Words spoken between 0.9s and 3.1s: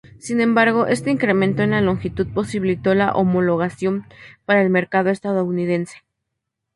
incremento en la longitud posibilitó su